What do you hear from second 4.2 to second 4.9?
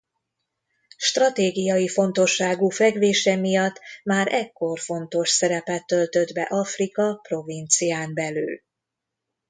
ekkor